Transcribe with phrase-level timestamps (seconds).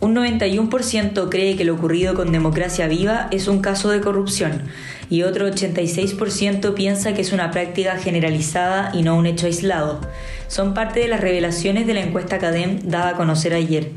[0.00, 4.62] Un 91% cree que lo ocurrido con Democracia Viva es un caso de corrupción
[5.10, 10.00] y otro 86% piensa que es una práctica generalizada y no un hecho aislado.
[10.48, 13.90] Son parte de las revelaciones de la encuesta CADEM dada a conocer ayer.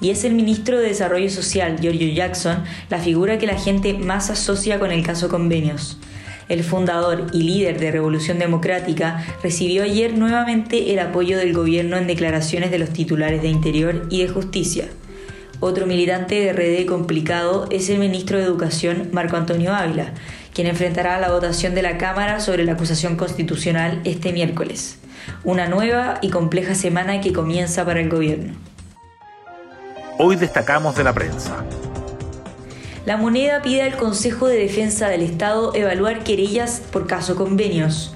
[0.00, 4.30] Y es el ministro de Desarrollo Social, Giorgio Jackson, la figura que la gente más
[4.30, 5.98] asocia con el caso convenios.
[6.48, 12.06] El fundador y líder de Revolución Democrática recibió ayer nuevamente el apoyo del gobierno en
[12.06, 14.88] declaraciones de los titulares de Interior y de Justicia.
[15.62, 20.14] Otro militante de RD complicado es el ministro de Educación, Marco Antonio Ávila,
[20.54, 24.96] quien enfrentará la votación de la Cámara sobre la acusación constitucional este miércoles.
[25.44, 28.54] Una nueva y compleja semana que comienza para el gobierno.
[30.16, 31.62] Hoy destacamos de la prensa.
[33.04, 38.14] La moneda pide al Consejo de Defensa del Estado evaluar querellas por caso convenios.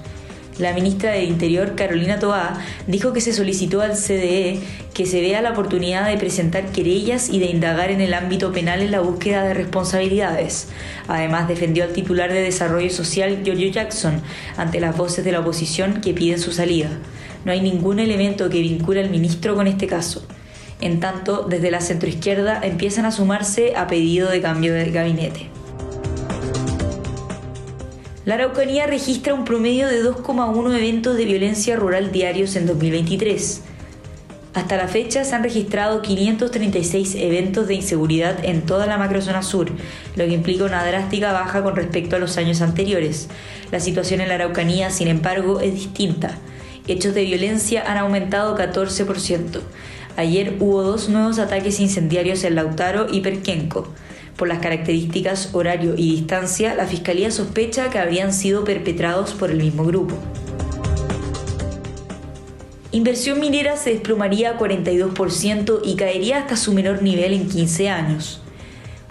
[0.58, 4.60] La ministra del Interior, Carolina Toá, dijo que se solicitó al CDE
[4.94, 8.80] que se vea la oportunidad de presentar querellas y de indagar en el ámbito penal
[8.80, 10.68] en la búsqueda de responsabilidades.
[11.08, 14.22] Además, defendió al titular de Desarrollo Social, Giorgio Jackson,
[14.56, 16.90] ante las voces de la oposición que piden su salida.
[17.44, 20.24] No hay ningún elemento que vincule al ministro con este caso.
[20.80, 25.53] En tanto, desde la centroizquierda empiezan a sumarse a pedido de cambio de gabinete.
[28.24, 33.60] La Araucanía registra un promedio de 2,1 eventos de violencia rural diarios en 2023.
[34.54, 39.70] Hasta la fecha se han registrado 536 eventos de inseguridad en toda la macrozona sur,
[40.16, 43.28] lo que implica una drástica baja con respecto a los años anteriores.
[43.70, 46.38] La situación en la Araucanía, sin embargo, es distinta.
[46.88, 49.60] Hechos de violencia han aumentado 14%.
[50.16, 53.92] Ayer hubo dos nuevos ataques incendiarios en Lautaro y Perquenco.
[54.36, 59.58] Por las características, horario y distancia, la Fiscalía sospecha que habrían sido perpetrados por el
[59.58, 60.16] mismo grupo.
[62.90, 68.40] Inversión minera se desplomaría 42% y caería hasta su menor nivel en 15 años.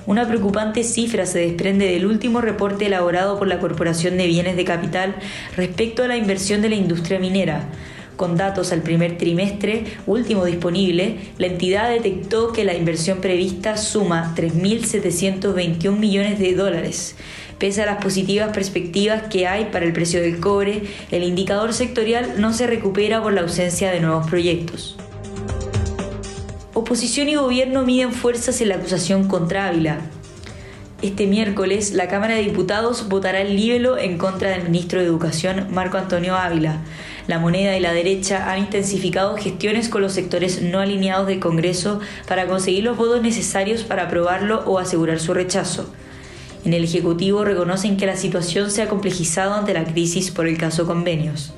[0.05, 4.65] Una preocupante cifra se desprende del último reporte elaborado por la Corporación de Bienes de
[4.65, 5.15] Capital
[5.55, 7.69] respecto a la inversión de la industria minera,
[8.15, 14.33] con datos al primer trimestre último disponible, la entidad detectó que la inversión prevista suma
[14.35, 17.15] 3.721 millones de dólares.
[17.57, 22.41] Pese a las positivas perspectivas que hay para el precio del cobre, el indicador sectorial
[22.41, 24.97] no se recupera por la ausencia de nuevos proyectos.
[26.73, 30.01] Oposición y gobierno miden fuerzas en la acusación contra Ávila.
[31.03, 35.67] Este miércoles, la Cámara de Diputados votará el libelo en contra del ministro de Educación,
[35.69, 36.77] Marco Antonio Ávila.
[37.27, 41.99] La moneda y la derecha han intensificado gestiones con los sectores no alineados del Congreso
[42.25, 45.93] para conseguir los votos necesarios para aprobarlo o asegurar su rechazo.
[46.63, 50.57] En el Ejecutivo reconocen que la situación se ha complejizado ante la crisis por el
[50.57, 51.53] caso convenios.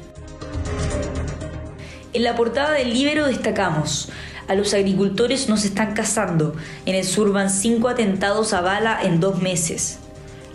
[2.14, 4.10] En la portada del Libero destacamos,
[4.48, 9.00] a los agricultores no se están cazando, en el sur van cinco atentados a bala
[9.04, 10.00] en dos meses.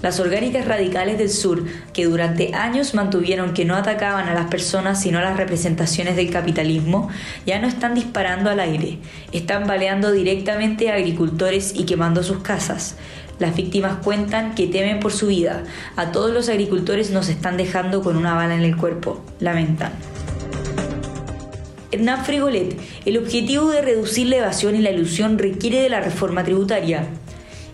[0.03, 5.03] Las orgánicas radicales del sur, que durante años mantuvieron que no atacaban a las personas
[5.03, 7.11] sino a las representaciones del capitalismo,
[7.45, 8.99] ya no están disparando al aire,
[9.33, 12.97] están baleando directamente a agricultores y quemando sus casas.
[13.39, 15.65] Las víctimas cuentan que temen por su vida.
[15.97, 19.93] A todos los agricultores nos están dejando con una bala en el cuerpo, lamentan.
[21.93, 26.45] Hernán Frigolet, el objetivo de reducir la evasión y la ilusión requiere de la reforma
[26.45, 27.09] tributaria.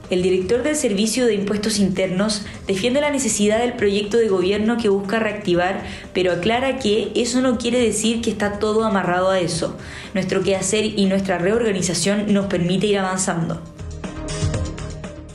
[0.09, 4.89] El director del Servicio de Impuestos Internos defiende la necesidad del proyecto de gobierno que
[4.89, 5.83] busca reactivar,
[6.15, 9.77] pero aclara que eso no quiere decir que está todo amarrado a eso.
[10.15, 13.61] Nuestro quehacer y nuestra reorganización nos permite ir avanzando.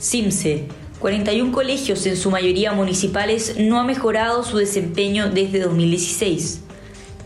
[0.00, 0.64] CIMSE.
[0.98, 6.62] 41 colegios, en su mayoría municipales, no ha mejorado su desempeño desde 2016.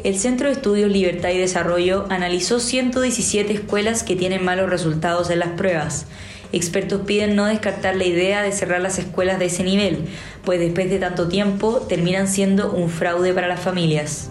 [0.04, 5.40] El Centro de Estudios Libertad y Desarrollo analizó 117 escuelas que tienen malos resultados en
[5.40, 6.06] las pruebas
[6.52, 10.06] Expertos piden no descartar la idea de cerrar las escuelas de ese nivel,
[10.44, 14.28] pues después de tanto tiempo terminan siendo un fraude para las familias.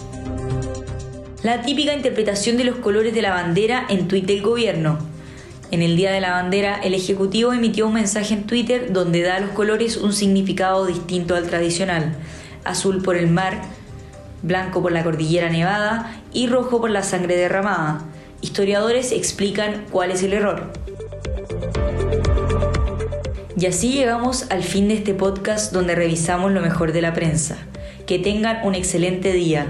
[1.43, 4.97] La típica interpretación de los colores de la bandera en Twitter del gobierno.
[5.71, 9.35] En el Día de la Bandera, el Ejecutivo emitió un mensaje en Twitter donde da
[9.35, 12.15] a los colores un significado distinto al tradicional.
[12.63, 13.61] Azul por el mar,
[14.41, 18.01] blanco por la cordillera nevada y rojo por la sangre derramada.
[18.41, 20.71] Historiadores explican cuál es el error.
[23.57, 27.57] Y así llegamos al fin de este podcast donde revisamos lo mejor de la prensa.
[28.05, 29.67] Que tengan un excelente día.